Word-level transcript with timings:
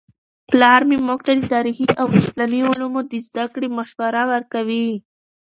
پلار 0.49 0.81
موږ 1.07 1.19
ته 1.27 1.31
د 1.37 1.41
تاریخي 1.55 1.87
او 2.01 2.07
اسلامي 2.19 2.61
علومو 2.69 3.01
د 3.11 3.13
زده 3.27 3.45
کړې 3.53 3.67
مشوره 3.77 4.23
ورکوي. 4.33 4.87